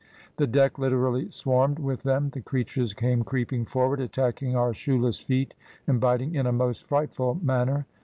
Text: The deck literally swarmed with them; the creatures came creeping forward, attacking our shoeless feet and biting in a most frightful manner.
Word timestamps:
The 0.37 0.47
deck 0.47 0.79
literally 0.79 1.29
swarmed 1.29 1.77
with 1.77 2.01
them; 2.01 2.31
the 2.31 2.41
creatures 2.41 2.95
came 2.95 3.21
creeping 3.23 3.65
forward, 3.65 3.99
attacking 3.99 4.55
our 4.55 4.73
shoeless 4.73 5.19
feet 5.19 5.53
and 5.85 5.99
biting 6.01 6.33
in 6.33 6.47
a 6.47 6.51
most 6.51 6.87
frightful 6.87 7.35
manner. 7.43 7.85